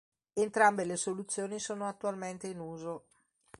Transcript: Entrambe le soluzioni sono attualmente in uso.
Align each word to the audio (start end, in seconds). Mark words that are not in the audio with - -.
Entrambe 0.33 0.83
le 0.83 0.95
soluzioni 0.95 1.59
sono 1.59 1.87
attualmente 1.87 2.47
in 2.47 2.57
uso. 2.59 3.05